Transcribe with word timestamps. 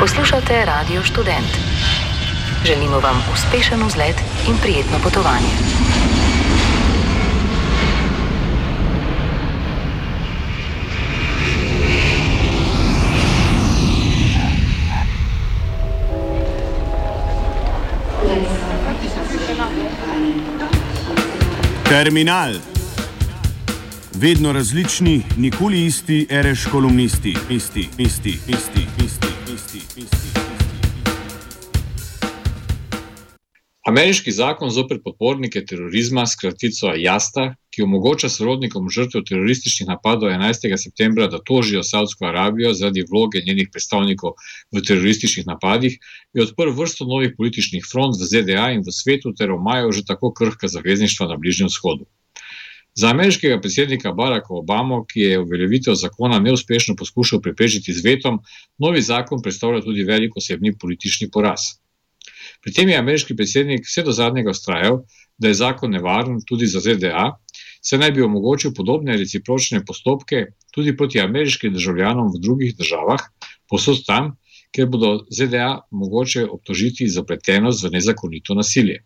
Poslušate 0.00 0.64
Radio 0.64 1.04
Student. 1.04 1.58
Želimo 2.66 3.00
vam 3.00 3.22
uspešen 3.32 3.82
vzlet 3.86 4.16
in 4.48 4.56
prijetno 4.62 4.98
potovanje. 5.02 5.48
Terminal. 21.88 22.54
Vedno 24.14 24.52
različni, 24.52 25.22
nikoli 25.36 25.86
isti, 25.86 26.26
reš 26.30 26.66
kolumnisti, 26.66 27.36
isti, 27.50 27.88
isti, 27.98 27.98
isti, 27.98 28.28
isti, 28.48 28.86
isti, 29.04 29.07
Ameriški 33.88 34.32
zakon 34.36 34.68
zoper 34.68 34.98
podpornike 35.00 35.62
terorizma, 35.64 36.26
skratico 36.28 36.90
JASTA, 37.00 37.44
ki 37.72 37.86
omogoča 37.86 38.28
sorodnikom 38.28 38.90
žrtev 38.92 39.22
terorističnih 39.30 39.88
napadov 39.88 40.28
11. 40.28 40.66
septembra, 40.82 41.28
da 41.32 41.40
tožijo 41.50 41.80
Saudsko 41.90 42.26
Arabijo 42.28 42.74
zaradi 42.76 43.06
vloge 43.08 43.40
njenih 43.46 43.70
predstavnikov 43.72 44.34
v 44.76 44.82
terorističnih 44.90 45.48
napadih, 45.48 45.96
je 46.36 46.44
odprl 46.44 46.74
vrsto 46.82 47.08
novih 47.08 47.32
političnih 47.38 47.88
front 47.92 48.20
v 48.20 48.28
ZDA 48.28 48.68
in 48.76 48.84
v 48.84 48.96
svetu 48.98 49.32
ter 49.32 49.56
omajajo 49.56 49.96
že 50.00 50.04
tako 50.12 50.34
krhka 50.36 50.68
zavezništva 50.68 51.32
na 51.32 51.40
Bližnjem 51.40 51.72
vzhodu. 51.72 52.04
Za 52.92 53.16
ameriškega 53.16 53.60
predsednika 53.64 54.12
Baracka 54.12 54.52
Obama, 54.52 55.00
ki 55.08 55.30
je 55.30 55.40
uveljavitev 55.40 55.96
zakona 55.96 56.44
neuspešno 56.44 56.96
poskušal 56.96 57.40
preprečiti 57.40 57.96
z 57.96 58.04
vetom, 58.04 58.42
novi 58.78 59.00
zakon 59.00 59.40
predstavlja 59.40 59.80
tudi 59.80 60.04
velik 60.04 60.36
osebni 60.36 60.76
politični 60.76 61.32
poraz. 61.32 61.78
Pri 62.68 62.74
tem 62.76 62.90
je 62.92 62.96
ameriški 63.00 63.32
predsednik 63.32 63.86
vse 63.88 64.02
do 64.04 64.12
zadnjega 64.12 64.52
ustrajal, 64.52 64.98
da 65.40 65.48
je 65.48 65.56
zakon 65.56 65.88
nevaren 65.96 66.42
tudi 66.44 66.66
za 66.68 66.82
ZDA, 66.84 67.22
saj 67.80 68.00
naj 68.02 68.10
bi 68.12 68.24
omogočil 68.26 68.74
podobne 68.76 69.14
recipročne 69.16 69.80
postopke 69.88 70.42
tudi 70.76 70.92
proti 70.96 71.22
ameriškim 71.22 71.72
državljanom 71.72 72.28
v 72.34 72.40
drugih 72.44 72.74
državah, 72.76 73.24
posod 73.72 74.02
tam, 74.04 74.34
kjer 74.76 74.90
bodo 74.92 75.14
ZDA 75.32 75.70
mogoče 76.02 76.44
obtožiti 76.44 77.08
za 77.08 77.24
pletenost 77.24 77.86
v 77.86 77.92
nezakonito 77.94 78.58
nasilje. 78.58 78.98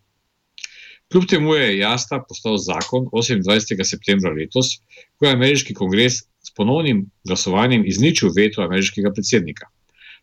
Kljub 1.07 1.29
temu 1.31 1.55
je 1.55 1.77
jasna 1.77 2.19
postal 2.27 2.59
zakon 2.59 3.07
28. 3.15 3.79
septembra 3.93 4.35
letos, 4.35 4.73
ko 5.15 5.29
je 5.29 5.37
ameriški 5.37 5.77
kongres 5.79 6.19
s 6.19 6.51
ponovnim 6.51 7.05
glasovanjem 7.23 7.87
izničil 7.87 8.35
veto 8.35 8.67
ameriškega 8.67 9.15
predsednika. 9.15 9.71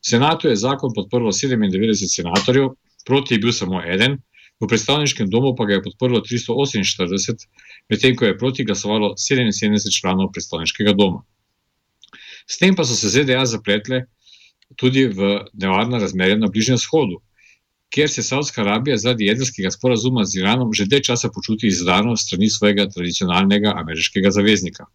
V 0.04 0.12
senatu 0.12 0.52
je 0.52 0.60
zakon 0.60 0.92
podprlo 0.92 1.32
97 1.32 2.16
senatorjev, 2.18 2.74
proti 3.06 3.34
je 3.34 3.42
bil 3.42 3.52
samo 3.52 3.82
eden, 3.82 4.18
v 4.60 4.68
predstavniškem 4.68 5.30
domu 5.32 5.54
pa 5.56 5.64
ga 5.64 5.78
je 5.78 5.84
podprlo 5.88 6.20
348, 6.20 7.48
medtem 7.88 8.16
ko 8.16 8.28
je 8.28 8.38
proti 8.38 8.64
glasovalo 8.64 9.14
77 9.16 9.88
članov 10.00 10.32
predstavniškega 10.32 10.92
doma. 10.92 11.24
S 12.46 12.58
tem 12.58 12.76
pa 12.76 12.84
so 12.84 12.96
se 12.96 13.08
ZDA 13.08 13.46
zapletle 13.46 14.04
tudi 14.76 15.06
v 15.08 15.46
nevarna 15.54 15.98
razmerja 15.98 16.36
na 16.36 16.50
Bližnjem 16.52 16.78
shodu, 16.78 17.20
kjer 17.90 18.10
se 18.10 18.22
Saudska 18.22 18.62
Arabija 18.62 18.96
zaradi 18.96 19.26
jedrskega 19.26 19.70
sporazuma 19.70 20.24
z 20.24 20.42
Iranom 20.42 20.72
že 20.74 20.86
dlje 20.86 21.02
časa 21.10 21.30
počuti 21.34 21.66
izdano 21.66 22.16
strani 22.16 22.50
svojega 22.50 22.86
tradicionalnega 22.86 23.74
ameriškega 23.76 24.30
zaveznika. 24.30 24.86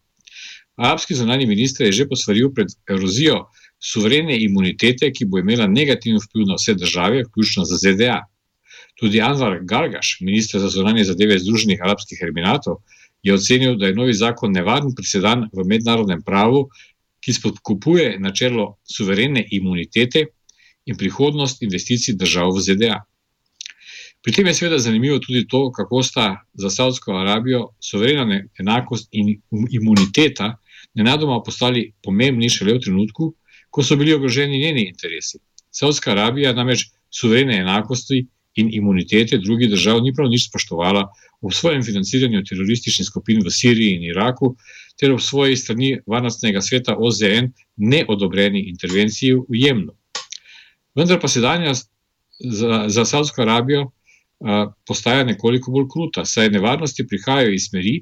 Arabski 0.76 1.16
zunani 1.16 1.46
minister 1.48 1.88
je 1.88 1.92
že 1.92 2.08
posvaril 2.08 2.54
pred 2.54 2.68
erozijo 2.90 3.48
suverene 3.80 4.38
imunitete, 4.38 5.12
ki 5.12 5.26
bo 5.26 5.40
imela 5.40 5.68
negativen 5.68 6.20
vpliv 6.20 6.48
na 6.48 6.58
vse 6.60 6.74
države, 6.74 7.24
vključno 7.28 7.66
z 7.66 7.80
ZDA. 7.84 8.20
Tudi 9.00 9.22
Anwar 9.22 9.60
Gargaš, 9.62 10.18
minister 10.22 10.62
za 10.62 10.70
zunanje 10.70 11.04
zadeve 11.04 11.40
Združenih 11.40 11.82
arabskih 11.82 12.22
eminatov, 12.30 12.80
je 13.24 13.34
ocenil, 13.34 13.76
da 13.78 13.88
je 13.88 13.96
novi 13.96 14.14
zakon 14.14 14.54
nevaren 14.54 14.94
presedan 14.96 15.50
v 15.54 15.66
mednarodnem 15.68 16.22
pravu, 16.22 16.70
ki 17.20 17.34
spodkupuje 17.34 18.20
načelo 18.20 18.76
suverene 18.86 19.48
imunitete 19.52 20.28
in 20.86 20.98
prihodnost 20.98 21.64
investicij 21.66 22.16
držav 22.16 22.54
v 22.54 22.62
ZDA. 22.62 23.00
Pri 24.22 24.34
tem 24.34 24.48
je 24.48 24.54
seveda 24.58 24.78
zanimivo 24.80 25.18
tudi 25.20 25.48
to, 25.48 25.72
kako 25.72 26.04
sta 26.04 26.28
za 26.54 26.70
Saudsko 26.70 27.18
Arabijo 27.18 27.68
suverena 27.82 28.40
enakost 28.60 29.10
in 29.12 29.36
imuniteta 29.72 30.56
nenadoma 30.94 31.42
postali 31.46 31.92
pomembni 32.04 32.50
šele 32.50 32.78
v 32.78 32.82
trenutku, 32.86 33.34
ko 33.76 33.84
so 33.84 33.96
bili 34.00 34.14
ogroženi 34.16 34.60
njeni 34.60 34.88
interesi. 34.88 35.38
Saudska 35.72 36.12
Arabija 36.12 36.54
namreč 36.56 36.86
suverene 37.12 37.58
enakosti 37.60 38.22
in 38.56 38.70
imunitete 38.72 39.38
drugih 39.38 39.70
držav 39.70 40.00
ni 40.04 40.14
prav 40.16 40.30
nič 40.32 40.46
spoštovala 40.48 41.02
v 41.44 41.52
svojem 41.52 41.84
financiranju 41.84 42.44
terorističnih 42.48 43.08
skupin 43.08 43.42
v 43.44 43.52
Siriji 43.52 43.98
in 43.98 44.06
Iraku, 44.14 44.54
ter 44.96 45.12
v 45.12 45.20
svoji 45.20 45.58
strani 45.60 45.90
varnostnega 46.08 46.62
sveta 46.64 46.96
OZN 46.96 47.52
neodobreni 47.76 48.62
intervenciji 48.70 49.36
v 49.44 49.60
Jemnu. 49.60 49.92
Vendar 50.96 51.20
pa 51.20 51.28
sedanja 51.28 51.74
za, 51.76 52.86
za 52.88 53.06
Saudsko 53.06 53.44
Arabijo 53.44 53.90
a, 53.90 54.72
postaja 54.88 55.28
nekoliko 55.28 55.76
bolj 55.76 55.90
kruta, 55.92 56.24
saj 56.24 56.54
nevarnosti 56.56 57.08
prihajajo 57.08 57.52
iz 57.52 57.68
smeri, 57.68 57.98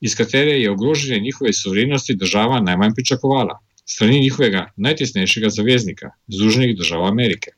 iz 0.00 0.18
katere 0.18 0.58
je 0.58 0.70
ogrožanje 0.70 1.20
njihove 1.20 1.52
suverenosti 1.52 2.18
država 2.18 2.58
najmanj 2.60 2.98
pričakovala, 2.98 3.60
strani 3.88 4.20
njihovega 4.20 4.66
najtesnejšega 4.76 5.50
zaveznika, 5.58 6.10
Združenih 6.28 6.76
držav 6.76 7.06
Amerike. 7.06 7.54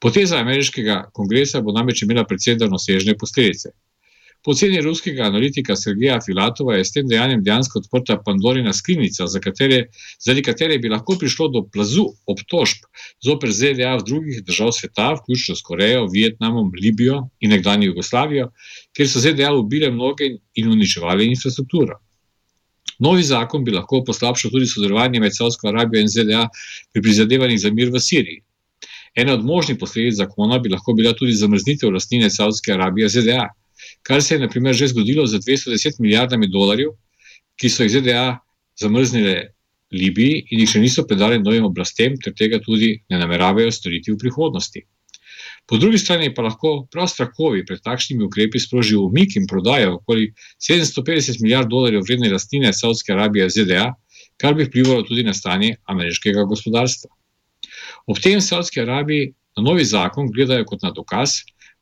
Poteza 0.00 0.38
ameriškega 0.40 1.10
kongresa 1.12 1.60
bo 1.60 1.72
namreč 1.76 2.02
imela 2.02 2.24
precej 2.24 2.56
daljnosežne 2.56 3.16
posledice. 3.20 3.74
Po 4.44 4.54
oceni 4.54 4.80
ruskega 4.80 5.26
analitika 5.28 5.74
Sergeja 5.76 6.14
Filatova 6.24 6.78
je 6.78 6.84
s 6.84 6.94
tem 6.94 7.08
dejanjem 7.08 7.42
dejansko 7.44 7.82
odprta 7.82 8.16
Pandorina 8.24 8.72
skrinjica, 8.72 9.26
katere, 9.44 9.80
zaradi 10.24 10.44
katere 10.46 10.78
bi 10.80 10.88
lahko 10.88 11.18
prišlo 11.20 11.48
do 11.52 11.62
plazu 11.74 12.06
obtožb 12.26 12.86
zoper 13.26 13.52
ZDA 13.52 13.98
v 14.00 14.06
drugih 14.08 14.40
držav 14.46 14.72
sveta, 14.72 15.10
vključno 15.18 15.58
s 15.58 15.66
Korejo, 15.66 16.06
Vietnamom, 16.14 16.72
Libijo 16.82 17.26
in 17.40 17.52
nekdanjo 17.52 17.90
Jugoslavijo, 17.90 18.48
kjer 18.96 19.10
so 19.12 19.20
ZDA 19.20 19.52
ubile 19.58 19.90
mnoge 19.92 20.30
in 20.54 20.72
uničevali 20.72 21.28
infrastrukturo. 21.28 22.00
Novi 23.00 23.22
zakon 23.24 23.64
bi 23.64 23.72
lahko 23.72 24.02
poslabšal 24.04 24.52
tudi 24.52 24.68
sodelovanje 24.68 25.20
med 25.20 25.36
Saudsko 25.36 25.68
Arabijo 25.68 26.02
in 26.04 26.08
ZDA 26.08 26.46
pri 26.92 27.02
prizadevanjih 27.02 27.60
za 27.60 27.72
mir 27.72 27.90
v 27.90 28.00
Siriji. 28.00 28.42
Ena 29.16 29.34
od 29.34 29.44
možnih 29.44 29.78
posledic 29.80 30.18
zakona 30.20 30.58
bi 30.58 30.70
lahko 30.70 30.92
bila 30.94 31.14
tudi 31.16 31.32
zamrznitev 31.32 31.90
lastnine 31.90 32.30
Saudske 32.30 32.72
Arabije 32.72 33.08
ZDA 33.08 33.48
kar 34.02 34.22
se 34.22 34.34
je 34.34 34.40
naprimer 34.40 34.74
že 34.74 34.88
zgodilo 34.88 35.26
z 35.26 35.38
210 35.38 36.00
milijardami 36.00 36.48
dolarjev, 36.48 36.92
ki 37.56 37.68
so 37.68 37.82
jih 37.82 37.92
ZDA 37.92 38.38
zamrznile 38.80 39.52
Libiji 39.92 40.46
in 40.50 40.60
jih 40.60 40.70
še 40.70 40.80
niso 40.80 41.04
predali 41.06 41.40
novim 41.42 41.64
oblastem, 41.66 42.16
ter 42.22 42.34
tega 42.34 42.60
tudi 42.62 43.00
ne 43.10 43.18
nameravajo 43.18 43.72
storiti 43.72 44.12
v 44.12 44.18
prihodnosti. 44.18 44.84
Po 45.70 45.78
drugi 45.78 45.98
strani 45.98 46.32
pa 46.34 46.42
lahko 46.42 46.70
prav 46.90 47.06
strahovi 47.06 47.60
pred 47.66 47.78
takšnimi 47.84 48.24
ukrepi 48.26 48.58
sprožijo 48.58 49.04
umik 49.06 49.36
in 49.38 49.46
prodajo 49.46 49.92
okoli 50.00 50.32
750 50.58 51.42
milijard 51.42 51.68
dolarjev 51.70 52.02
vredne 52.02 52.30
lastnine 52.32 52.72
Saudske 52.74 53.12
Arabije 53.12 53.46
v 53.46 53.52
ZDA, 53.54 53.84
kar 54.42 54.56
bi 54.58 54.66
vplivalo 54.66 55.04
tudi 55.06 55.22
na 55.22 55.34
stanje 55.34 55.76
ameriškega 55.84 56.42
gospodarstva. 56.50 57.10
Ob 58.06 58.18
tem 58.18 58.40
Saudski 58.42 58.80
Arabiji 58.82 59.28
na 59.56 59.62
novi 59.62 59.84
zakon 59.84 60.32
gledajo 60.34 60.66
kot 60.66 60.82
na 60.82 60.90
dokaz, 60.90 61.36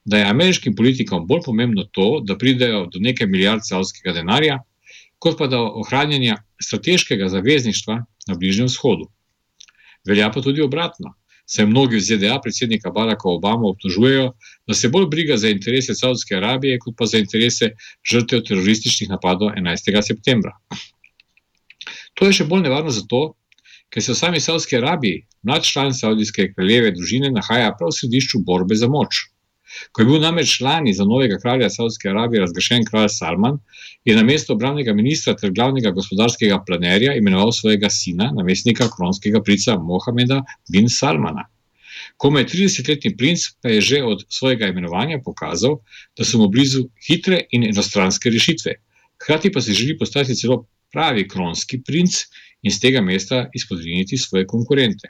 da 0.05 0.21
je 0.21 0.29
ameriškim 0.35 0.77
politikom 0.77 1.25
bolj 1.27 1.47
pomembno 1.47 1.87
to, 1.93 2.21
da 2.21 2.37
pridejo 2.37 2.87
do 2.93 3.01
neke 3.01 3.27
milijard 3.27 3.65
savskega 3.65 4.13
denarja, 4.21 4.59
kot 5.19 5.39
pa 5.39 5.49
do 5.49 5.63
ohranjanja 5.81 6.37
strateškega 6.61 7.29
zavezništva 7.29 8.03
na 8.29 8.37
Bližnjem 8.37 8.69
vzhodu. 8.69 9.09
Velja 10.05 10.29
pa 10.33 10.45
tudi 10.45 10.61
obratno. 10.63 11.15
Saj 11.49 11.65
mnogi 11.67 11.97
v 11.97 12.05
ZDA 12.05 12.37
predsednika 12.45 12.91
Baracka 12.93 13.31
Obama 13.33 13.71
obtožujejo, 13.73 14.33
da 14.69 14.75
se 14.75 14.91
bolj 14.93 15.07
briga 15.09 15.37
za 15.37 15.49
interese 15.49 15.95
Saudske 15.97 16.37
Arabije, 16.37 16.77
kot 16.79 16.95
pa 16.99 17.07
za 17.09 17.19
interese 17.19 17.71
žrtev 18.05 18.43
terorističnih 18.45 19.09
napadov 19.09 19.55
11. 19.57 20.03
septembra. 20.05 20.53
To 22.21 22.29
je 22.29 22.37
še 22.41 22.45
bolj 22.51 22.67
nevarno 22.67 22.93
zato, 22.93 23.23
ker 23.89 24.05
se 24.05 24.13
v 24.13 24.19
sami 24.21 24.41
Saudski 24.45 24.77
Arabiji 24.77 25.25
mlad 25.49 25.65
član 25.65 25.95
Saudijske 25.97 26.51
kraljeve 26.53 26.93
družine 26.93 27.33
nahaja 27.33 27.73
prav 27.79 27.95
v 27.95 27.97
središču 27.97 28.45
borbe 28.45 28.77
za 28.77 28.91
moč. 28.93 29.25
Ko 29.93 30.03
je 30.03 30.07
bil 30.07 30.21
namreč 30.23 30.61
lani 30.61 30.95
za 30.95 31.05
novega 31.05 31.39
kralja 31.43 31.71
Saudske 31.71 32.09
Arabije 32.11 32.41
razglašen 32.41 32.85
kralj 32.85 33.09
Salman, 33.15 33.59
je 34.05 34.17
na 34.17 34.23
mesto 34.23 34.53
obravnega 34.55 34.95
ministra 34.95 35.37
ter 35.37 35.53
glavnega 35.53 35.91
gospodarskega 35.91 36.63
planerja 36.67 37.15
imenoval 37.19 37.53
svojega 37.53 37.91
sina, 37.91 38.33
namestnika 38.37 38.89
kronskega 38.97 39.43
princa 39.43 39.77
Mohameda 39.79 40.43
bin 40.73 40.89
Salmana. 40.89 41.49
Komaj 42.17 42.45
30-letni 42.51 43.15
princ 43.17 43.45
pa 43.63 43.71
je 43.75 43.81
že 43.81 44.03
od 44.03 44.25
svojega 44.29 44.69
imenovanja 44.73 45.21
pokazal, 45.25 45.79
da 46.17 46.25
so 46.25 46.39
mu 46.39 46.49
blizu 46.49 46.89
hitre 47.07 47.45
in 47.51 47.65
enostranske 47.69 48.31
rešitve. 48.31 48.75
Hkrati 49.23 49.53
pa 49.53 49.61
si 49.61 49.75
želi 49.75 49.99
postati 49.99 50.35
celo 50.35 50.65
pravi 50.93 51.29
kronski 51.29 51.83
princ 51.83 52.25
in 52.63 52.73
z 52.73 52.81
tega 52.81 53.01
mesta 53.01 53.47
izpodriniti 53.55 54.19
svoje 54.19 54.47
konkurente. 54.47 55.09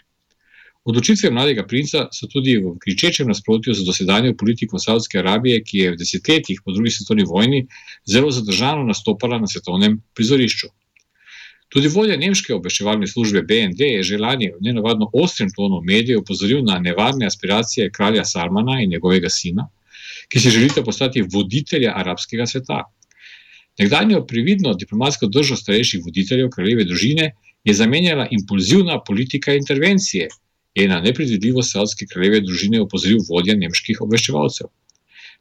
Odločitve 0.89 1.29
mladega 1.31 1.67
princa 1.69 2.07
so 2.17 2.27
tudi 2.33 2.55
v 2.57 2.71
kričečem 2.81 3.29
nasprotju 3.29 3.75
z 3.77 3.85
dosedanjo 3.85 4.33
politiko 4.41 4.79
Saudske 4.81 5.19
Arabije, 5.21 5.59
ki 5.61 5.83
je 5.83 5.91
v 5.93 5.99
desetletjih 6.01 6.63
po 6.65 6.73
drugi 6.73 6.91
svetovni 6.95 7.27
vojni 7.29 7.67
zelo 8.09 8.31
zadržano 8.33 8.87
nastopala 8.89 9.37
na 9.43 9.51
svetovnem 9.53 9.99
prizorišču. 10.17 10.71
Tudi 11.69 11.91
vodja 11.93 12.17
nemške 12.17 12.55
obveščevalne 12.57 13.11
službe 13.13 13.43
BND 13.51 13.85
je 13.91 14.07
že 14.13 14.23
lani 14.23 14.49
v 14.55 14.63
nenavadno 14.65 15.11
ostrem 15.13 15.53
tonu 15.53 15.83
medijev 15.85 16.23
opozoril 16.23 16.65
na 16.65 16.79
nevarne 16.81 17.29
aspiracije 17.29 17.91
kralja 17.93 18.25
Salmana 18.25 18.81
in 18.81 18.97
njegovega 18.97 19.29
sina, 19.29 19.69
ki 20.33 20.41
si 20.41 20.57
želite 20.57 20.85
postati 20.85 21.27
voditelja 21.37 21.93
arabskega 22.01 22.49
sveta. 22.49 22.81
Nekdanjo 23.79 24.25
prividno 24.27 24.73
diplomatsko 24.75 25.29
držo 25.29 25.57
starejših 25.57 26.01
voditeljev 26.09 26.49
kraljeve 26.57 26.89
družine 26.89 27.33
je 27.65 27.75
zamenjala 27.75 28.31
impulzivna 28.33 29.03
politika 29.05 29.53
intervencije 29.53 30.29
je 30.75 30.89
na 30.89 31.01
nepredvidljivost 31.01 31.73
savdske 31.73 32.07
kraljeve 32.13 32.41
družine 32.41 32.81
opozoril 32.81 33.23
vodja 33.29 33.57
nemških 33.57 34.01
obveščevalcev. 34.05 34.69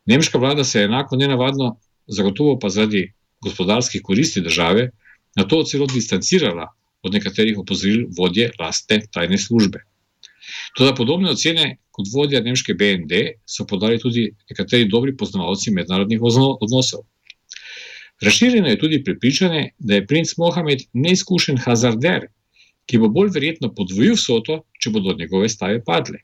Nemška 0.05 0.39
vlada 0.39 0.63
se 0.63 0.79
je 0.79 0.85
enako 0.85 1.19
nenavadno, 1.19 1.75
zagotovo 2.07 2.59
pa 2.59 2.69
zaradi 2.69 3.11
gospodarskih 3.43 4.01
koristi 4.01 4.41
države, 4.41 4.89
na 5.35 5.43
to 5.47 5.63
celo 5.63 5.85
distancirala 5.87 6.69
od 7.03 7.13
nekaterih 7.13 7.59
opozoril 7.59 8.07
vodje 8.17 8.51
lastne 8.59 9.01
tajne 9.11 9.37
službe. 9.37 9.83
Toda 10.77 10.95
podobne 10.95 11.29
ocene 11.31 11.75
kot 11.91 12.07
vodja 12.13 12.41
nemške 12.41 12.73
BND 12.73 13.19
so 13.45 13.65
podali 13.65 13.99
tudi 13.99 14.29
nekateri 14.49 14.87
dobri 14.89 15.15
poznavalci 15.17 15.73
mednarodnih 15.75 16.23
odnosov. 16.23 17.03
Razširjeno 18.21 18.67
je 18.67 18.79
tudi 18.79 19.03
prepričanje, 19.03 19.69
da 19.77 19.95
je 19.95 20.05
princ 20.07 20.33
Mohamed 20.37 20.87
neizkušen 20.93 21.57
hazarder, 21.57 22.27
ki 22.87 22.99
bo 23.03 23.09
bolj 23.11 23.33
verjetno 23.35 23.69
podvojil 23.75 24.15
vsoto, 24.15 24.61
če 24.79 24.91
bodo 24.95 25.15
njegove 25.19 25.49
stave 25.49 25.83
padle. 25.83 26.23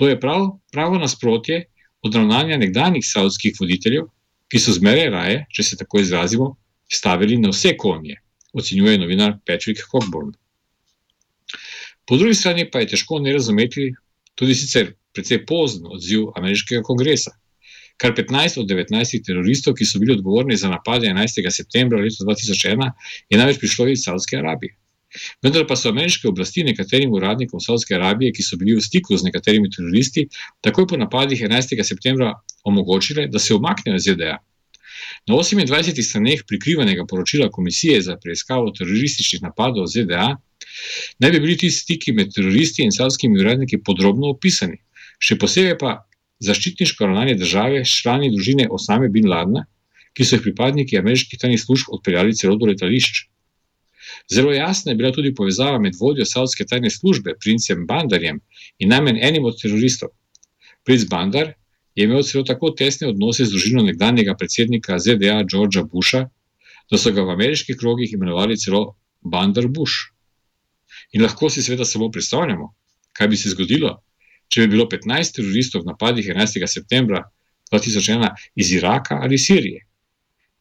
To 0.00 0.08
je 0.08 0.18
prav, 0.20 0.46
pravo 0.72 0.98
nasprotje 0.98 1.66
od 2.02 2.14
ravnanja 2.14 2.56
nekdanjih 2.58 3.04
savskih 3.06 3.56
voditeljev, 3.60 4.08
ki 4.48 4.60
so 4.60 4.72
zmeraj 4.76 5.10
raje, 5.12 5.44
če 5.52 5.62
se 5.62 5.76
tako 5.80 6.00
izrazimo, 6.00 6.54
stavili 6.92 7.38
na 7.40 7.52
vse 7.52 7.76
konje, 7.76 8.18
ocenjuje 8.52 8.98
novinar 8.98 9.36
Patrick 9.46 9.84
Cockburn. 9.90 10.32
Po 12.08 12.16
drugi 12.16 12.34
strani 12.34 12.66
pa 12.70 12.82
je 12.82 12.90
težko 12.92 13.20
ne 13.22 13.32
razumeti 13.32 13.92
tudi 14.34 14.56
sicer 14.56 14.92
precej 15.14 15.44
pozen 15.46 15.86
odziv 15.86 16.32
ameriškega 16.36 16.82
kongresa. 16.82 17.36
Kar 18.00 18.14
15 18.16 18.58
od 18.60 18.68
19 18.68 19.24
teroristov, 19.26 19.76
ki 19.78 19.86
so 19.86 20.00
bili 20.02 20.16
odgovorni 20.16 20.56
za 20.56 20.68
napade 20.72 21.06
11. 21.06 21.50
septembra 21.50 22.00
2001, 22.00 22.90
je 23.30 23.38
največ 23.38 23.60
prišlo 23.60 23.88
iz 23.92 24.04
Saudske 24.04 24.40
Arabije. 24.40 24.74
Vendar 25.44 25.66
pa 25.68 25.76
so 25.76 25.90
ameriške 25.92 26.28
oblasti 26.28 26.64
nekaterim 26.64 27.12
uradnikom 27.12 27.60
Saudske 27.60 27.94
Arabije, 27.94 28.32
ki 28.32 28.44
so 28.46 28.56
bili 28.60 28.76
v 28.76 28.84
stiku 28.84 29.16
z 29.16 29.28
nekaterimi 29.28 29.70
teroristi, 29.70 30.28
takoj 30.64 30.86
po 30.88 30.96
napadih 30.96 31.42
11. 31.44 31.76
septembra 31.84 32.32
omogočile, 32.64 33.26
da 33.28 33.38
se 33.38 33.54
umaknejo 33.54 33.96
iz 33.96 34.08
ZDA. 34.08 34.38
Na 35.28 35.34
28 35.34 36.02
straneh 36.02 36.42
prikrivanega 36.48 37.04
poročila 37.06 37.50
Komisije 37.50 38.00
za 38.02 38.16
preiskavo 38.16 38.70
terorističnih 38.70 39.42
napadov 39.42 39.86
ZDA 39.86 40.36
naj 41.18 41.30
bi 41.30 41.40
bili 41.40 41.56
ti 41.56 41.70
stiki 41.70 42.12
med 42.12 42.32
teroristi 42.34 42.82
in 42.82 42.92
savskimi 42.92 43.40
uradniki 43.40 43.82
podrobno 43.84 44.30
opisani, 44.34 44.78
še 45.18 45.38
posebej 45.38 45.76
pa 45.78 45.92
zaščitniško 46.42 47.06
ravnanje 47.06 47.34
države 47.38 47.84
s 47.84 48.00
člani 48.02 48.30
družine 48.34 48.68
Osame 48.70 49.08
bin 49.08 49.28
Ladna, 49.30 49.66
ki 50.14 50.24
so 50.24 50.36
jih 50.36 50.46
pripadniki 50.46 50.98
ameriških 50.98 51.38
tajnih 51.38 51.60
služb 51.60 51.92
odpeljali 51.96 52.36
celo 52.36 52.56
do 52.56 52.70
letališča. 52.70 53.28
Zelo 54.32 54.52
jasna 54.52 54.92
je 54.92 54.96
bila 54.96 55.12
tudi 55.12 55.34
povezava 55.34 55.78
med 55.78 55.96
vodjo 56.00 56.24
savske 56.24 56.64
tajne 56.64 56.90
službe, 56.90 57.34
princem 57.40 57.86
Bandarjem 57.86 58.38
in 58.78 58.88
najmanj 58.88 59.18
enim 59.28 59.44
od 59.44 59.58
teroristov. 59.60 60.08
Princ 60.84 61.04
Bandar 61.10 61.52
je 61.94 62.04
imel 62.04 62.22
celo 62.22 62.44
tako 62.48 62.70
tesne 62.78 63.08
odnose 63.08 63.44
z 63.44 63.52
družino 63.52 63.82
nekdanjega 63.88 64.34
predsednika 64.38 64.98
ZDA 64.98 65.42
Georgea 65.50 65.84
Busha, 65.84 66.22
da 66.90 66.98
so 66.98 67.12
ga 67.12 67.24
v 67.26 67.34
ameriških 67.36 67.76
krogih 67.76 68.14
imenovali 68.14 68.56
celo 68.56 68.94
Bandar 69.20 69.68
Bush. 69.68 70.08
In 71.12 71.22
lahko 71.22 71.50
si 71.50 71.62
seveda 71.62 71.84
samo 71.84 72.08
predstavljamo, 72.10 72.70
kaj 73.12 73.28
bi 73.28 73.36
se 73.36 73.52
zgodilo, 73.52 73.92
če 74.48 74.64
bi 74.64 74.74
bilo 74.76 74.88
15 74.88 75.36
teroristov 75.36 75.84
v 75.84 75.92
napadih 75.92 76.32
11. 76.32 76.66
septembra 76.66 77.22
2001 77.72 78.32
iz 78.56 78.72
Iraka 78.72 79.20
ali 79.20 79.38
Sirije. 79.38 79.86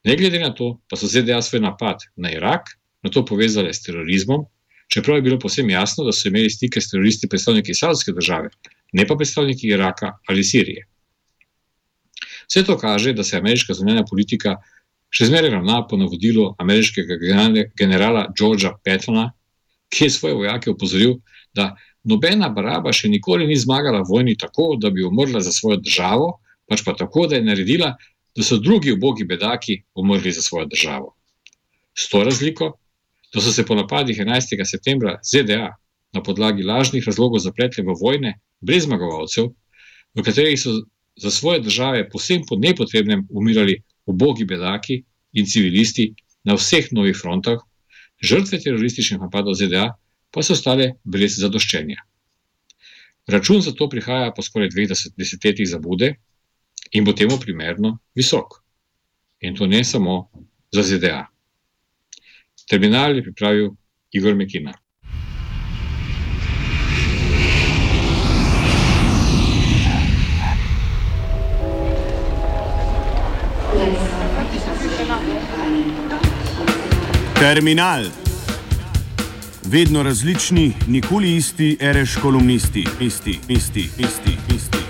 Ne 0.03 0.15
glede 0.17 0.39
na 0.39 0.51
to, 0.55 0.73
pa 0.89 0.97
so 0.97 1.07
ZDA 1.07 1.41
svoj 1.41 1.61
napad 1.63 2.03
na 2.15 2.31
Irak 2.31 2.75
na 3.01 3.09
to 3.09 3.25
povezale 3.25 3.73
s 3.73 3.83
terorizmom, 3.83 4.45
čeprav 4.93 5.17
je 5.17 5.21
bilo 5.21 5.39
posebno 5.39 5.73
jasno, 5.73 6.03
da 6.03 6.11
so 6.11 6.27
imeli 6.27 6.49
stike 6.49 6.81
s 6.81 6.91
teroristi 6.91 7.29
predstavniki 7.29 7.73
Saudske 7.73 8.11
države, 8.11 8.49
ne 8.93 9.07
pa 9.07 9.15
predstavniki 9.15 9.67
Iraka 9.67 10.17
ali 10.27 10.43
Sirije. 10.43 10.87
Vse 12.47 12.63
to 12.67 12.77
kaže, 12.77 13.13
da 13.13 13.23
se 13.23 13.37
ameriška 13.37 13.73
zunanja 13.73 14.03
politika 14.09 14.57
še 15.11 15.27
zmeraj 15.27 15.53
ravna 15.53 15.81
po 15.87 15.97
navodilu 15.97 16.49
ameriškega 16.59 17.17
generala 17.79 18.25
Georgea 18.37 18.73
Pattona, 18.85 19.31
ki 19.91 20.05
je 20.07 20.13
svoje 20.15 20.35
vojake 20.35 20.71
upozoril, 20.71 21.17
da 21.55 21.75
nobena 22.03 22.49
baraba 22.49 22.93
še 22.95 23.09
nikoli 23.11 23.47
ni 23.47 23.57
zmagala 23.59 24.03
v 24.03 24.09
vojni 24.09 24.35
tako, 24.39 24.75
da 24.79 24.89
bi 24.89 25.03
umrla 25.03 25.41
za 25.43 25.51
svojo 25.51 25.81
državo, 25.83 26.29
pač 26.67 26.83
pa 26.87 26.95
tako, 26.95 27.27
da 27.27 27.39
je 27.39 27.47
naredila, 27.47 27.91
da 28.35 28.43
so 28.43 28.57
drugi 28.63 28.93
ubogi 28.95 29.27
bedaki 29.27 29.81
umrli 29.95 30.31
za 30.31 30.41
svojo 30.41 30.69
državo. 30.71 31.11
S 31.95 32.07
to 32.09 32.23
razliko, 32.23 32.71
da 33.33 33.41
so 33.41 33.51
se 33.51 33.65
po 33.65 33.75
napadih 33.75 34.17
11. 34.17 34.65
septembra 34.65 35.19
ZDA 35.23 35.75
na 36.13 36.23
podlagi 36.23 36.63
lažnih 36.63 37.03
razlogov 37.07 37.39
zapletli 37.39 37.83
v 37.83 37.95
vojne 38.01 38.33
brez 38.61 38.83
zmagovalcev, 38.83 39.53
v 40.15 40.23
katerih 40.23 40.59
so 40.59 40.83
za 41.15 41.31
svoje 41.31 41.59
države 41.59 42.09
posebno 42.09 42.45
po 42.49 42.55
nepotrebnem 42.55 43.27
umirali 43.29 43.81
ubogi 44.05 44.45
bedaki 44.45 45.03
in 45.33 45.45
civilisti 45.45 46.13
na 46.43 46.55
vseh 46.55 46.91
novih 46.91 47.15
frontah, 47.17 47.59
žrtve 48.21 48.59
terorističnih 48.59 49.21
napadov 49.21 49.55
ZDA 49.55 49.93
pa 50.31 50.43
so 50.43 50.53
ostale 50.53 50.95
brez 51.03 51.39
zadoščenja. 51.39 52.03
Račun 53.27 53.61
za 53.61 53.71
to 53.71 53.87
prihaja 53.89 54.33
po 54.35 54.41
skoraj 54.41 54.71
dveh 54.73 54.89
desetletjih 55.17 55.69
zabude 55.69 56.15
in 56.91 57.05
bo 57.05 57.13
temu 57.13 57.39
primerno 57.39 57.99
visok. 58.15 58.59
In 59.41 59.55
to 59.55 59.67
ne 59.67 59.83
samo 59.83 60.31
za 60.71 60.83
ZDA. 60.83 61.30
Terminal 62.71 63.15
je 63.15 63.23
pripravil 63.23 63.69
Igor 64.11 64.35
Mekina. 64.35 64.71
Terminal. 77.39 78.03
Vedno 79.65 80.03
različni, 80.03 80.73
nikoli 80.87 81.35
isti, 81.35 81.77
reš 81.81 82.15
kolumnisti, 82.21 82.85
isti, 82.99 83.39
isti, 83.49 83.89
isti, 83.97 84.37
isti. 84.55 84.80